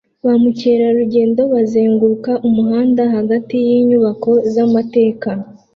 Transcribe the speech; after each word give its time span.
Ba 0.25 0.33
mukerarugendo 0.41 1.41
bazenguruka 1.53 2.31
umuhanda 2.47 3.03
hagati 3.15 3.55
yinyubako 3.67 4.31
zamateka 4.53 5.29